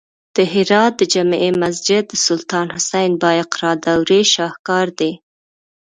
د 0.35 0.37
هرات 0.53 0.93
د 0.97 1.01
جمعې 1.13 1.49
مسجد 1.63 2.03
د 2.09 2.13
سلطان 2.27 2.67
حسین 2.75 3.11
بایقرا 3.23 3.71
دورې 3.85 4.21
شاهکار 4.33 4.87
دی 4.99 5.11